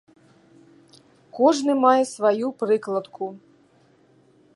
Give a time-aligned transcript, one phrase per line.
[1.39, 3.25] Кожны мае сваю прыкладку.